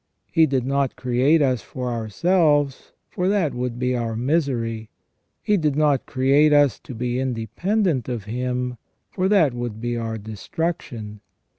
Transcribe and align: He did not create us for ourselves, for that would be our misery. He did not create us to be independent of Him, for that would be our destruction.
He 0.31 0.47
did 0.47 0.65
not 0.65 0.95
create 0.95 1.43
us 1.43 1.61
for 1.61 1.91
ourselves, 1.91 2.91
for 3.07 3.27
that 3.27 3.53
would 3.53 3.77
be 3.77 3.95
our 3.95 4.15
misery. 4.15 4.89
He 5.43 5.57
did 5.57 5.75
not 5.75 6.07
create 6.07 6.51
us 6.51 6.79
to 6.79 6.95
be 6.95 7.19
independent 7.19 8.09
of 8.09 8.23
Him, 8.23 8.77
for 9.11 9.29
that 9.29 9.53
would 9.53 9.79
be 9.79 9.95
our 9.97 10.17
destruction. 10.17 11.21